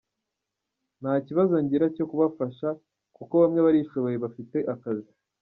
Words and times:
Nta 1.01 1.13
kibazo 1.25 1.53
ngira 1.63 1.85
cyo 1.95 2.05
kubafasha 2.09 2.67
kuko 3.15 3.33
bamwe 3.41 3.59
barishoboye 3.65 4.15
bafite 4.25 4.57
akazi. 4.73 5.11